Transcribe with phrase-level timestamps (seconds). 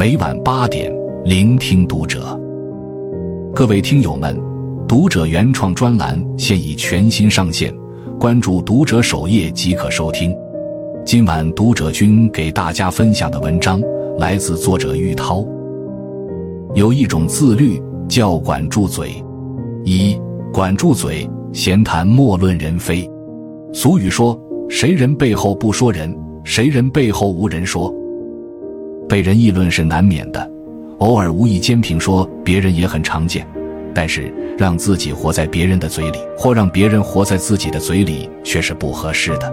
[0.00, 0.90] 每晚八点，
[1.26, 2.34] 聆听读者。
[3.54, 4.34] 各位听友们，
[4.88, 7.70] 读者原创专栏现已全新上线，
[8.18, 10.34] 关注读者首页即可收听。
[11.04, 13.78] 今晚读者君给大家分享的文章
[14.18, 15.44] 来自作者玉涛。
[16.74, 17.78] 有一种自律
[18.08, 19.22] 叫管住嘴，
[19.84, 20.18] 一
[20.50, 23.06] 管住嘴，闲谈莫论人非。
[23.74, 24.34] 俗语说
[24.66, 27.94] ：“谁人背后不说人，谁人背后无人说。”
[29.10, 30.48] 被人议论是难免的，
[30.98, 33.44] 偶尔无意间评说别人也很常见。
[33.92, 39.52] 但是让自己活在别人的嘴里，或让别人活在自己的嘴里，却是不合适的。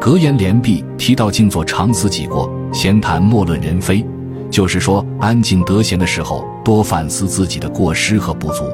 [0.00, 4.04] 格言联璧提到：“静坐常思己过，闲谈莫论人非。”
[4.50, 8.64] 就是说，安静得闲的时候，多反思自己的过失和不足；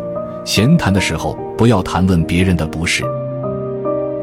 [0.46, 3.04] 闲谈的时候，不要谈论别人的不是。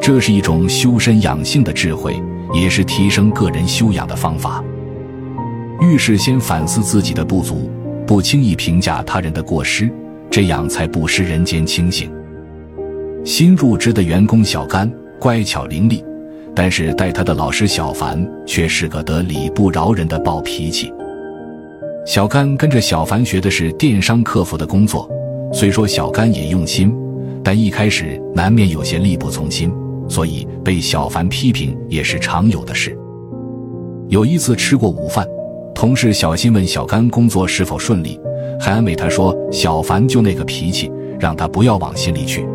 [0.02, 2.20] 这是一种修身养性的智慧，
[2.52, 4.64] 也是提升个人修养的方法。
[5.82, 7.70] 遇事先反思自己的不足，
[8.08, 9.92] 不轻易评价他人的过失，
[10.30, 12.09] 这样才不失人间清醒。
[13.26, 16.04] 新入职的员工小甘乖巧伶俐，
[16.56, 20.92] 但是带他的老师小凡却是个得理不饶人的暴脾气。
[22.06, 25.10] 小甘跟着小凡学的是电商客服的工作，
[25.52, 26.95] 虽说小甘也用心，
[27.44, 29.73] 但一开始难免有些力不从心，
[30.08, 32.98] 所以被小凡批评也是常有的事。
[34.08, 35.28] 有一次吃过午饭。
[35.76, 38.18] 同事小心问小甘工作是否顺利，
[38.58, 42.48] 还安慰他说：“小凡就那个脾气，让他不要往心里去。”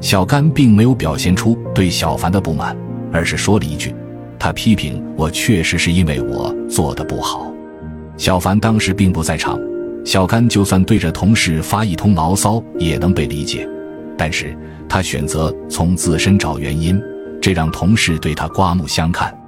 [0.00, 2.74] 小甘并没有表现出对小凡的不满，
[3.12, 3.94] 而是说了一句
[4.40, 7.52] ：“他批评我，确实是因为我做的不好。”
[8.16, 9.60] 小凡当时并不在场，
[10.02, 13.68] 小甘就算对着同事发一通牢骚也能被理解，
[14.16, 14.56] 但是
[14.88, 16.98] 他选择从自身找原因，
[17.42, 19.38] 这让同事对他刮目相看。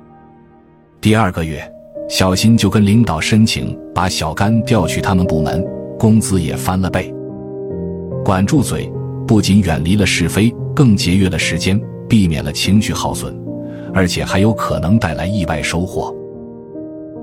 [1.01, 1.67] 第二个月。
[2.09, 5.63] 小新就跟领导申请把小甘调去他们部门，
[5.99, 7.15] 工资也翻了倍。
[8.25, 8.91] 管住嘴，
[9.27, 13.39] 不仅远离了是非，更节约了时间，避免了情绪耗损，
[13.93, 16.15] 而且还有可能带来意外收获。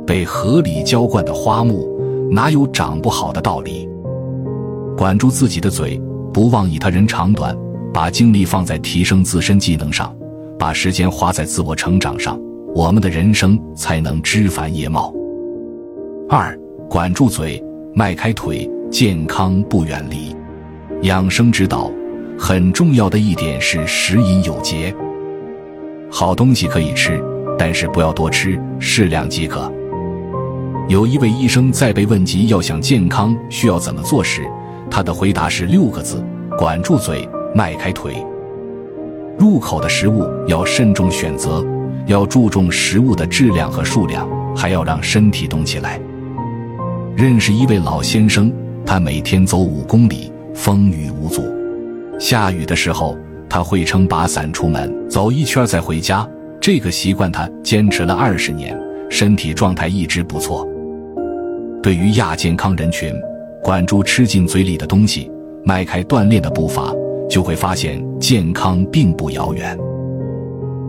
[0.05, 1.89] 被合理浇灌的花木，
[2.31, 3.89] 哪有长不好的道理？
[4.95, 5.99] 管住自己的嘴，
[6.31, 7.57] 不妄以他人长短，
[7.91, 10.15] 把精力放在提升自身技能上，
[10.59, 12.39] 把时间花在自我成长上。
[12.75, 15.13] 我们的人生才能枝繁叶茂。
[16.27, 16.53] 二，
[16.89, 17.63] 管住嘴，
[17.93, 20.35] 迈开腿，健康不远离。
[21.03, 21.89] 养生之道，
[22.37, 24.93] 很重要的一点是食饮有节。
[26.11, 27.17] 好东西可以吃，
[27.57, 29.71] 但是不要多吃，适量即可。
[30.89, 34.41] 有一位医生在被问及要想健康需要怎么做时，
[34.91, 36.21] 他的回答是六个字：
[36.57, 37.25] 管住嘴，
[37.55, 38.21] 迈开腿。
[39.39, 41.65] 入口的食物要慎重选择。
[42.07, 45.99] 要注重食物的质量和数量，还要让身体动起来。
[47.15, 48.51] 认识一位老先生，
[48.85, 51.43] 他每天走五公里，风雨无阻。
[52.19, 53.17] 下雨的时候，
[53.49, 56.27] 他会撑把伞出门，走一圈再回家。
[56.61, 58.77] 这个习惯他坚持了二十年，
[59.09, 60.67] 身体状态一直不错。
[61.81, 63.13] 对于亚健康人群，
[63.63, 65.31] 管住吃进嘴里的东西，
[65.63, 66.93] 迈开锻炼的步伐，
[67.29, 69.77] 就会发现健康并不遥远。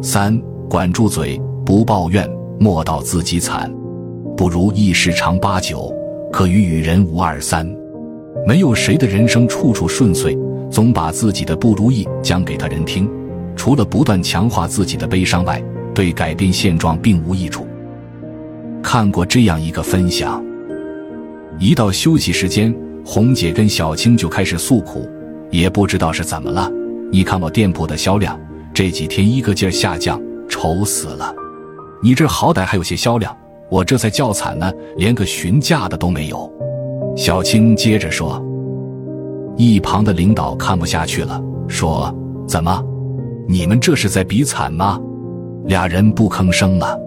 [0.02, 0.38] 三。
[0.68, 2.28] 管住嘴，不抱怨，
[2.58, 3.72] 莫道自己惨，
[4.36, 5.92] 不如意事常八九，
[6.32, 7.66] 可与与人无二三。
[8.46, 10.36] 没有谁的人生处处顺遂，
[10.70, 13.08] 总把自己的不如意讲给他人听，
[13.54, 15.62] 除了不断强化自己的悲伤外，
[15.94, 17.66] 对改变现状并无益处。
[18.82, 20.44] 看过这样一个分享：
[21.58, 25.08] 一到休息时间，红姐跟小青就开始诉苦，
[25.50, 26.70] 也不知道是怎么了。
[27.12, 28.38] 你看我店铺的销量
[28.74, 30.20] 这几天一个劲儿下降。
[30.48, 31.34] 愁死了！
[32.02, 33.36] 你这好歹还有些销量，
[33.70, 36.50] 我这才叫惨呢，连个询价的都没有。
[37.16, 38.42] 小青接着说。
[39.58, 42.14] 一旁的领导看不下去了，说
[42.46, 42.84] ：“怎么，
[43.48, 45.00] 你们这是在比惨吗？”
[45.64, 47.00] 俩人不吭声了。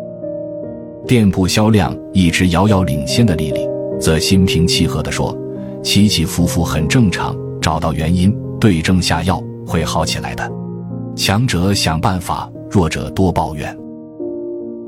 [1.05, 3.69] 店铺销量一直遥遥领先的丽丽，
[3.99, 5.37] 则心平气和地说
[5.83, 10.51] ：“起起伏伏很正常，找到原因，对症下药，会好起来的。
[11.15, 13.75] 强者想办法。”弱者多抱怨，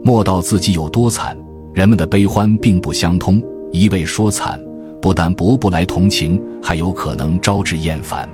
[0.04, 1.36] 莫道自己有多惨。
[1.74, 3.42] 人们的悲欢并不相通，
[3.72, 4.62] 一味说惨，
[5.02, 8.30] 不但博不来同情，还有可能招致厌烦。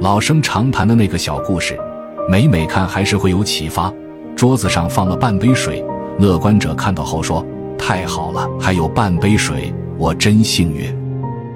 [0.00, 1.78] 老生常谈的那个小故事，
[2.28, 3.90] 每每看还是会有启发。
[4.34, 5.82] 桌子上放了半杯水，
[6.18, 7.42] 乐观者看到后说
[7.78, 10.94] ：“太好了，还有半杯水，我真幸运。”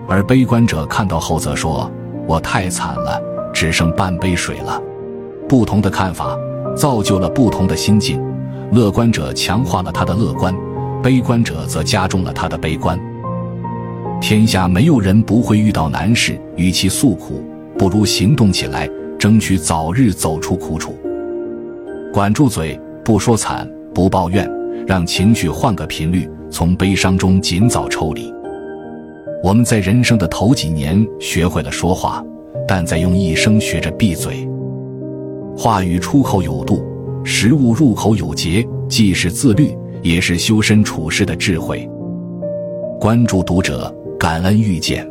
[0.08, 1.90] 而悲观者看到后则说
[2.26, 3.20] ：“我太惨了，
[3.52, 4.80] 只剩半杯水了。”
[5.46, 6.38] 不同的看法。
[6.80, 8.18] 造就了不同的心境，
[8.72, 10.56] 乐观者强化了他的乐观，
[11.02, 12.98] 悲观者则加重了他的悲观。
[14.18, 17.44] 天下没有人不会遇到难事，与其诉苦，
[17.76, 18.88] 不如行动起来，
[19.18, 20.94] 争取早日走出苦楚。
[22.14, 24.50] 管住嘴，不说惨，不抱怨，
[24.86, 28.32] 让情绪换个频率，从悲伤中尽早抽离。
[29.44, 32.24] 我们在人生的头几年学会了说话，
[32.66, 34.48] 但在用一生学着闭嘴。
[35.62, 36.82] 话语出口有度，
[37.22, 41.86] 食物入口有节，既是自律，也是修身处世的智慧。
[42.98, 43.94] 关注读者。
[44.18, 45.06] 感恩遇见。